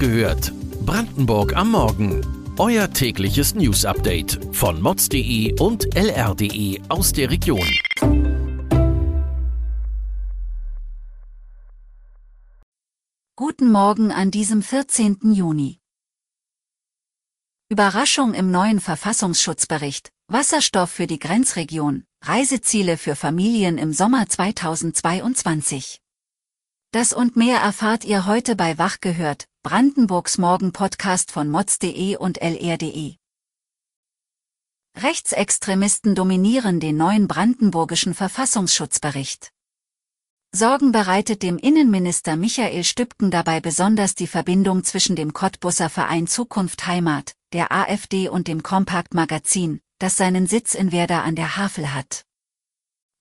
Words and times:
gehört. 0.00 0.52
Brandenburg 0.86 1.54
am 1.54 1.72
Morgen. 1.72 2.26
Euer 2.58 2.90
tägliches 2.90 3.54
News-Update 3.54 4.40
von 4.52 4.80
mods.de 4.80 5.60
und 5.60 5.94
lr.de 5.94 6.80
aus 6.88 7.12
der 7.12 7.30
Region. 7.30 7.68
Guten 13.36 13.70
Morgen 13.70 14.10
an 14.10 14.30
diesem 14.30 14.62
14. 14.62 15.18
Juni. 15.34 15.78
Überraschung 17.68 18.34
im 18.34 18.50
neuen 18.50 18.80
Verfassungsschutzbericht. 18.80 20.10
Wasserstoff 20.28 20.90
für 20.90 21.06
die 21.06 21.18
Grenzregion. 21.18 22.04
Reiseziele 22.24 22.96
für 22.96 23.16
Familien 23.16 23.76
im 23.76 23.92
Sommer 23.92 24.26
2022. 24.26 26.00
Das 26.92 27.12
und 27.12 27.36
mehr 27.36 27.60
erfahrt 27.60 28.04
ihr 28.04 28.26
heute 28.26 28.56
bei 28.56 28.76
Wach 28.76 29.00
gehört, 29.00 29.46
Brandenburgs 29.62 30.38
Morgen-Podcast 30.38 31.30
von 31.30 31.50
mods.de 31.50 32.16
und 32.16 32.38
lr.de. 32.40 33.16
Rechtsextremisten 34.96 36.14
dominieren 36.14 36.80
den 36.80 36.96
neuen 36.96 37.28
brandenburgischen 37.28 38.14
Verfassungsschutzbericht. 38.14 39.52
Sorgen 40.50 40.92
bereitet 40.92 41.42
dem 41.42 41.58
Innenminister 41.58 42.36
Michael 42.36 42.84
Stübken 42.84 43.30
dabei 43.30 43.60
besonders 43.60 44.14
die 44.14 44.26
Verbindung 44.26 44.82
zwischen 44.82 45.14
dem 45.14 45.34
Cottbusser 45.34 45.90
Verein 45.90 46.26
Zukunft 46.26 46.86
Heimat, 46.86 47.34
der 47.52 47.70
AfD 47.70 48.30
und 48.30 48.48
dem 48.48 48.62
Kompakt 48.62 49.12
Magazin, 49.12 49.82
das 49.98 50.16
seinen 50.16 50.46
Sitz 50.46 50.74
in 50.74 50.90
Werder 50.90 51.22
an 51.22 51.36
der 51.36 51.58
Havel 51.58 51.92
hat. 51.92 52.24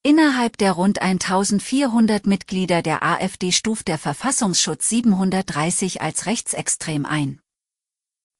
Innerhalb 0.09 0.57
der 0.57 0.71
rund 0.71 1.03
1400 1.03 2.25
Mitglieder 2.25 2.81
der 2.81 3.03
AfD 3.03 3.51
stuft 3.51 3.87
der 3.87 3.99
Verfassungsschutz 3.99 4.89
730 4.89 6.01
als 6.01 6.25
rechtsextrem 6.25 7.05
ein. 7.05 7.39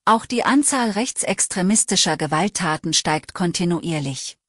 Auch 0.04 0.26
die 0.26 0.44
Anzahl 0.44 0.90
rechtsextremistischer 0.90 2.18
Gewalttaten 2.18 2.94
steigt 2.94 3.36
kontinuierlich. 3.36 4.40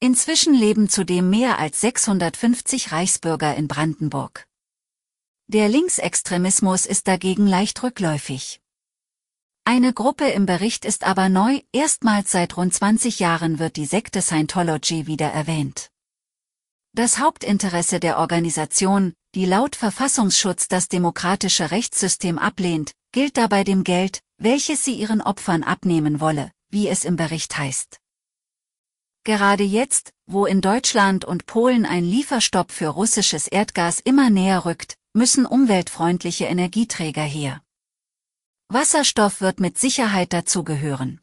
Inzwischen 0.00 0.52
leben 0.52 0.88
zudem 0.88 1.30
mehr 1.30 1.60
als 1.60 1.80
650 1.82 2.90
Reichsbürger 2.90 3.54
in 3.54 3.68
Brandenburg. 3.68 4.48
Der 5.46 5.68
Linksextremismus 5.68 6.86
ist 6.86 7.06
dagegen 7.06 7.46
leicht 7.46 7.84
rückläufig. 7.84 8.60
Eine 9.64 9.92
Gruppe 9.92 10.26
im 10.26 10.44
Bericht 10.44 10.86
ist 10.86 11.04
aber 11.04 11.28
neu, 11.28 11.60
erstmals 11.70 12.32
seit 12.32 12.56
rund 12.56 12.74
20 12.74 13.20
Jahren 13.20 13.60
wird 13.60 13.76
die 13.76 13.86
Sekte 13.86 14.22
Scientology 14.22 15.06
wieder 15.06 15.28
erwähnt. 15.28 15.92
Das 16.96 17.18
Hauptinteresse 17.18 18.00
der 18.00 18.16
Organisation, 18.16 19.12
die 19.34 19.44
laut 19.44 19.76
Verfassungsschutz 19.76 20.66
das 20.66 20.88
demokratische 20.88 21.70
Rechtssystem 21.70 22.38
ablehnt, 22.38 22.92
gilt 23.12 23.36
dabei 23.36 23.64
dem 23.64 23.84
Geld, 23.84 24.20
welches 24.38 24.82
sie 24.82 24.94
ihren 24.94 25.20
Opfern 25.20 25.62
abnehmen 25.62 26.20
wolle, 26.20 26.52
wie 26.70 26.88
es 26.88 27.04
im 27.04 27.16
Bericht 27.16 27.58
heißt. 27.58 27.98
Gerade 29.24 29.62
jetzt, 29.62 30.14
wo 30.24 30.46
in 30.46 30.62
Deutschland 30.62 31.26
und 31.26 31.44
Polen 31.44 31.84
ein 31.84 32.02
Lieferstopp 32.02 32.72
für 32.72 32.88
russisches 32.88 33.46
Erdgas 33.46 34.00
immer 34.00 34.30
näher 34.30 34.64
rückt, 34.64 34.96
müssen 35.12 35.44
umweltfreundliche 35.44 36.46
Energieträger 36.46 37.24
her. 37.24 37.60
Wasserstoff 38.68 39.42
wird 39.42 39.60
mit 39.60 39.76
Sicherheit 39.76 40.32
dazugehören. 40.32 41.20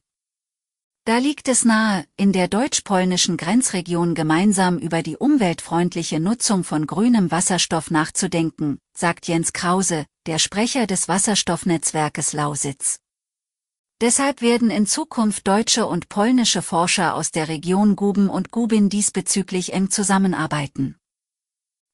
Da 1.05 1.17
liegt 1.17 1.49
es 1.49 1.65
nahe, 1.65 2.05
in 2.15 2.31
der 2.31 2.47
deutsch-polnischen 2.47 3.35
Grenzregion 3.35 4.15
gemeinsam 4.15 4.77
über 4.77 5.03
die 5.03 5.17
umweltfreundliche 5.17 6.21
Nutzung 6.21 6.63
von 6.63 6.87
grünem 6.87 7.29
Wasserstoff 7.29 7.91
nachzudenken, 7.91 8.79
sagt 8.95 9.27
Jens 9.27 9.51
Krause, 9.51 10.05
der 10.27 10.39
Sprecher 10.39 10.87
des 10.87 11.09
Wasserstoffnetzwerkes 11.09 12.31
Lausitz. 12.31 13.01
Deshalb 13.99 14.41
werden 14.41 14.69
in 14.69 14.87
Zukunft 14.87 15.45
deutsche 15.45 15.87
und 15.87 16.07
polnische 16.07 16.61
Forscher 16.61 17.15
aus 17.15 17.31
der 17.31 17.49
Region 17.49 17.97
Guben 17.97 18.29
und 18.29 18.51
Gubin 18.51 18.87
diesbezüglich 18.87 19.73
eng 19.73 19.89
zusammenarbeiten. 19.89 20.95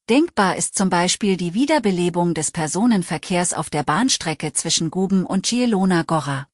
Denkbar 0.08 0.56
ist 0.56 0.76
zum 0.76 0.92
Beispiel 0.92 1.36
die 1.36 1.56
Wiederbelebung 1.56 2.36
des 2.36 2.52
Personenverkehrs 2.52 3.54
auf 3.54 3.72
der 3.72 3.82
Bahnstrecke 3.82 4.54
zwischen 4.54 4.92
Guben 4.92 5.26
und 5.26 5.48
Zielona 5.48 6.04
Gora. 6.04 6.48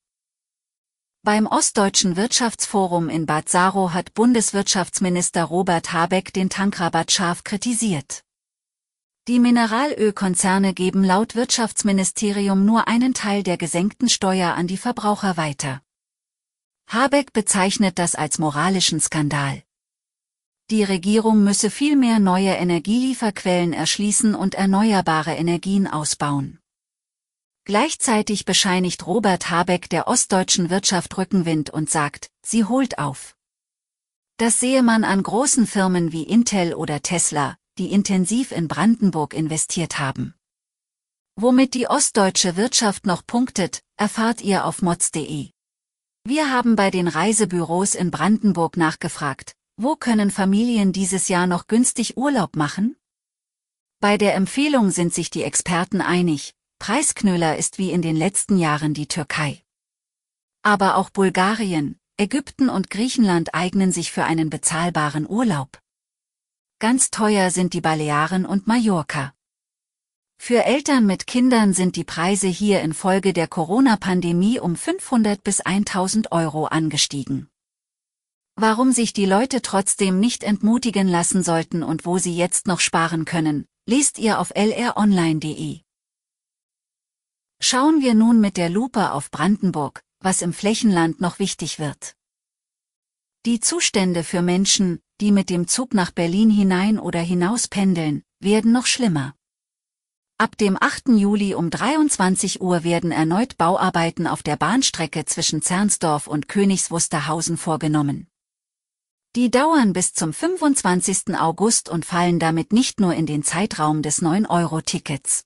Beim 1.25 1.47
Ostdeutschen 1.47 2.17
Wirtschaftsforum 2.17 3.09
in 3.09 3.25
Bad 3.25 3.49
Saro 3.49 3.95
hat 3.95 4.13
Bundeswirtschaftsminister 4.13 5.45
Robert 5.45 5.91
Habeck 5.91 6.31
den 6.33 6.51
Tankrabatt 6.51 7.11
scharf 7.11 7.43
kritisiert. 7.43 8.21
Die 9.27 9.39
Mineralölkonzerne 9.39 10.75
geben 10.75 11.03
laut 11.03 11.33
Wirtschaftsministerium 11.33 12.63
nur 12.63 12.87
einen 12.87 13.15
Teil 13.15 13.41
der 13.41 13.57
gesenkten 13.57 14.07
Steuer 14.07 14.53
an 14.53 14.67
die 14.67 14.77
Verbraucher 14.77 15.35
weiter. 15.35 15.81
Habeck 16.89 17.33
bezeichnet 17.33 17.97
das 17.97 18.13
als 18.13 18.37
moralischen 18.37 18.99
Skandal. 18.99 19.63
Die 20.69 20.83
Regierung 20.83 21.43
müsse 21.43 21.71
vielmehr 21.71 22.19
neue 22.19 22.51
Energielieferquellen 22.51 23.73
erschließen 23.73 24.35
und 24.35 24.53
erneuerbare 24.53 25.33
Energien 25.33 25.87
ausbauen. 25.87 26.59
Gleichzeitig 27.65 28.45
bescheinigt 28.45 29.07
Robert 29.07 29.49
Habeck 29.49 29.89
der 29.89 30.07
ostdeutschen 30.07 30.69
Wirtschaft 30.69 31.17
Rückenwind 31.17 31.71
und 31.71 31.89
sagt, 31.89 32.29
sie 32.45 32.63
holt 32.63 32.99
auf. 32.99 33.35
Das 34.37 34.59
sehe 34.59 34.83
man 34.83 35.03
an 35.03 35.23
großen 35.23 35.65
Firmen 35.65 36.11
wie 36.11 36.23
Intel 36.23 36.75
oder 36.75 37.01
Tesla, 37.01 37.57
die 37.79 37.91
intensiv 37.91 38.51
in 38.51 38.67
Brandenburg 38.67 39.33
investiert 39.33 39.97
haben. 39.97 40.35
Womit 41.37 41.73
die 41.73 41.87
ostdeutsche 41.87 42.55
Wirtschaft 42.55 43.07
noch 43.07 43.25
punktet, 43.25 43.81
erfahrt 43.97 44.41
ihr 44.41 44.65
auf 44.65 44.83
mods.de. 44.83 45.49
Wir 46.23 46.51
haben 46.51 46.75
bei 46.75 46.91
den 46.91 47.07
Reisebüros 47.07 47.95
in 47.95 48.11
Brandenburg 48.11 48.77
nachgefragt, 48.77 49.55
wo 49.77 49.95
können 49.95 50.29
Familien 50.29 50.93
dieses 50.93 51.29
Jahr 51.29 51.47
noch 51.47 51.65
günstig 51.65 52.15
Urlaub 52.15 52.55
machen? 52.55 52.95
Bei 53.99 54.17
der 54.17 54.35
Empfehlung 54.35 54.91
sind 54.91 55.15
sich 55.15 55.31
die 55.31 55.43
Experten 55.43 55.99
einig, 55.99 56.53
Preisknüller 56.79 57.57
ist 57.57 57.77
wie 57.77 57.91
in 57.91 58.01
den 58.01 58.15
letzten 58.15 58.57
Jahren 58.57 58.93
die 58.93 59.07
Türkei. 59.07 59.63
Aber 60.61 60.97
auch 60.97 61.09
Bulgarien, 61.09 61.99
Ägypten 62.17 62.69
und 62.69 62.89
Griechenland 62.89 63.53
eignen 63.53 63.91
sich 63.91 64.11
für 64.11 64.23
einen 64.23 64.49
bezahlbaren 64.49 65.29
Urlaub. 65.29 65.79
Ganz 66.79 67.11
teuer 67.11 67.51
sind 67.51 67.73
die 67.73 67.81
Balearen 67.81 68.45
und 68.45 68.67
Mallorca. 68.67 69.33
Für 70.37 70.65
Eltern 70.65 71.05
mit 71.05 71.27
Kindern 71.27 71.73
sind 71.73 71.95
die 71.95 72.03
Preise 72.03 72.47
hier 72.47 72.81
infolge 72.81 73.33
der 73.33 73.47
Corona-Pandemie 73.47 74.59
um 74.59 74.75
500 74.75 75.43
bis 75.43 75.61
1000 75.61 76.31
Euro 76.31 76.65
angestiegen. 76.65 77.47
Warum 78.57 78.91
sich 78.91 79.13
die 79.13 79.25
Leute 79.25 79.61
trotzdem 79.61 80.19
nicht 80.19 80.43
entmutigen 80.43 81.07
lassen 81.07 81.43
sollten 81.43 81.83
und 81.83 82.05
wo 82.05 82.17
sie 82.17 82.35
jetzt 82.35 82.67
noch 82.67 82.79
sparen 82.79 83.25
können, 83.25 83.65
lest 83.85 84.19
ihr 84.19 84.39
auf 84.39 84.53
lronline.de. 84.55 85.84
Schauen 87.67 87.99
wir 87.99 88.13
nun 88.13 88.41
mit 88.41 88.57
der 88.57 88.69
Lupe 88.69 89.11
auf 89.11 89.31
Brandenburg, 89.31 90.03
was 90.19 90.43
im 90.43 90.53
Flächenland 90.53 91.19
noch 91.19 91.39
wichtig 91.39 91.79
wird. 91.79 92.13
Die 93.47 93.59
Zustände 93.59 94.23
für 94.23 94.43
Menschen, 94.43 94.99
die 95.19 95.31
mit 95.31 95.49
dem 95.49 95.67
Zug 95.67 95.95
nach 95.95 96.11
Berlin 96.11 96.51
hinein 96.51 96.99
oder 96.99 97.21
hinaus 97.21 97.67
pendeln, 97.67 98.21
werden 98.39 98.71
noch 98.71 98.85
schlimmer. 98.85 99.33
Ab 100.37 100.59
dem 100.59 100.77
8. 100.79 101.07
Juli 101.17 101.55
um 101.55 101.71
23 101.71 102.61
Uhr 102.61 102.83
werden 102.83 103.11
erneut 103.11 103.57
Bauarbeiten 103.57 104.27
auf 104.27 104.43
der 104.43 104.57
Bahnstrecke 104.57 105.25
zwischen 105.25 105.63
Zernsdorf 105.63 106.27
und 106.27 106.47
Königs 106.47 106.91
Wusterhausen 106.91 107.57
vorgenommen. 107.57 108.27
Die 109.35 109.49
dauern 109.49 109.91
bis 109.91 110.13
zum 110.13 110.33
25. 110.33 111.35
August 111.35 111.89
und 111.89 112.05
fallen 112.05 112.37
damit 112.37 112.71
nicht 112.73 112.99
nur 112.99 113.15
in 113.15 113.25
den 113.25 113.41
Zeitraum 113.41 114.03
des 114.03 114.21
9-Euro-Tickets. 114.21 115.45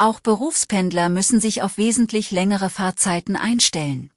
Auch 0.00 0.20
Berufspendler 0.20 1.10
müssen 1.10 1.40
sich 1.40 1.60
auf 1.60 1.76
wesentlich 1.76 2.30
längere 2.30 2.70
Fahrzeiten 2.70 3.36
einstellen. 3.36 4.10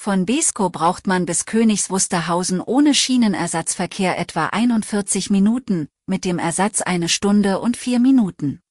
Von 0.00 0.24
Besko 0.24 0.70
braucht 0.70 1.06
man 1.06 1.26
bis 1.26 1.44
Königs 1.44 1.90
Wusterhausen 1.90 2.62
ohne 2.62 2.94
Schienenersatzverkehr 2.94 4.18
etwa 4.18 4.46
41 4.46 5.28
Minuten, 5.28 5.88
mit 6.06 6.24
dem 6.24 6.38
Ersatz 6.38 6.80
eine 6.80 7.10
Stunde 7.10 7.60
und 7.60 7.76
vier 7.76 8.00
Minuten. 8.00 8.62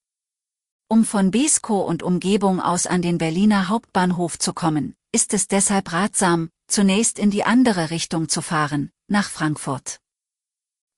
Um 0.88 1.06
von 1.06 1.30
Besko 1.30 1.81
und 1.81 2.01
Umgebung 2.01 2.59
aus 2.59 2.88
an 2.88 3.04
den 3.04 3.19
Berliner 3.19 3.69
Hauptbahnhof 3.69 4.39
zu 4.39 4.54
kommen, 4.54 4.95
ist 5.12 5.36
es 5.36 5.47
deshalb 5.47 5.94
ratsam, 5.94 6.50
zunächst 6.68 7.19
in 7.19 7.30
die 7.30 7.44
andere 7.44 7.92
Richtung 7.92 8.27
zu 8.27 8.42
fahren, 8.42 8.89
nach 9.07 9.30
Frankfurt. 9.30 10.00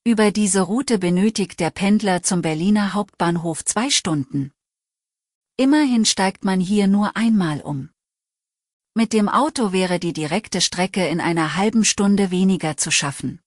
Über 0.06 0.32
diese 0.32 0.62
Route 0.62 0.98
benötigt 0.98 1.60
der 1.60 1.72
Pendler 1.72 2.24
zum 2.24 2.42
Berliner 2.42 2.94
Hauptbahnhof 2.94 3.66
zwei 3.66 3.90
Stunden. 3.90 4.54
Immerhin 5.56 6.06
steigt 6.06 6.44
man 6.44 6.60
hier 6.60 6.88
nur 6.88 7.16
einmal 7.16 7.62
um. 7.62 7.90
Mit 8.96 9.14
dem 9.14 9.30
Auto 9.30 9.72
wäre 9.72 10.00
die 10.00 10.14
direkte 10.14 10.62
Strecke 10.62 11.08
in 11.08 11.22
einer 11.22 11.56
halben 11.56 11.86
Stunde 11.86 12.32
weniger 12.32 12.76
zu 12.78 12.90
schaffen. 12.90 13.40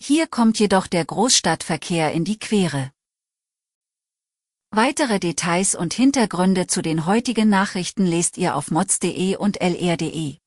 Hier 0.00 0.26
kommt 0.26 0.58
jedoch 0.58 0.86
der 0.86 1.04
Großstadtverkehr 1.04 2.12
in 2.12 2.24
die 2.24 2.38
Quere. 2.38 2.90
Weitere 4.70 5.20
Details 5.20 5.74
und 5.74 5.94
Hintergründe 5.94 6.66
zu 6.66 6.80
den 6.80 7.06
heutigen 7.06 7.48
Nachrichten 7.48 8.06
lest 8.06 8.38
ihr 8.38 8.56
auf 8.56 8.70
mods.de 8.70 9.36
und 9.36 9.60
lr.de. 9.60 10.38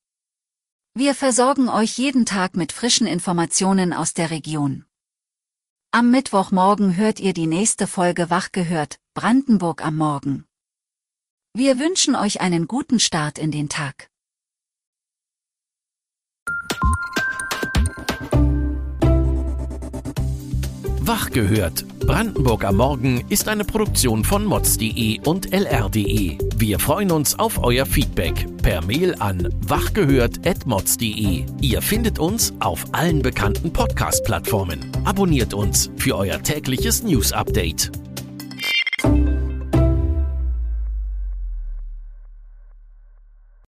Wir 0.94 1.14
versorgen 1.14 1.68
euch 1.68 1.98
jeden 1.98 2.26
Tag 2.26 2.56
mit 2.56 2.72
frischen 2.72 3.06
Informationen 3.06 3.92
aus 3.92 4.12
der 4.12 4.30
Region. 4.30 4.84
Am 5.92 6.10
Mittwochmorgen 6.10 6.96
hört 6.96 7.20
ihr 7.20 7.32
die 7.32 7.46
nächste 7.46 7.86
Folge 7.86 8.28
Wach 8.28 8.52
gehört, 8.52 8.98
Brandenburg 9.14 9.84
am 9.84 9.96
Morgen. 9.96 10.47
Wir 11.58 11.80
wünschen 11.80 12.14
euch 12.14 12.40
einen 12.40 12.68
guten 12.68 13.00
Start 13.00 13.36
in 13.36 13.50
den 13.50 13.68
Tag. 13.68 14.06
Wach 21.00 21.30
gehört. 21.30 21.84
Brandenburg 21.98 22.62
am 22.62 22.76
Morgen 22.76 23.24
ist 23.28 23.48
eine 23.48 23.64
Produktion 23.64 24.22
von 24.22 24.44
mods.de 24.44 25.18
und 25.24 25.52
lr.de. 25.52 26.38
Wir 26.54 26.78
freuen 26.78 27.10
uns 27.10 27.36
auf 27.36 27.58
euer 27.60 27.86
Feedback 27.86 28.46
per 28.62 28.84
Mail 28.84 29.16
an 29.18 29.52
wachgehört.mods.de. 29.66 31.44
Ihr 31.60 31.82
findet 31.82 32.20
uns 32.20 32.54
auf 32.60 32.84
allen 32.92 33.20
bekannten 33.20 33.72
Podcast-Plattformen. 33.72 34.92
Abonniert 35.04 35.54
uns 35.54 35.90
für 35.96 36.16
euer 36.16 36.40
tägliches 36.40 37.02
News-Update. 37.02 37.90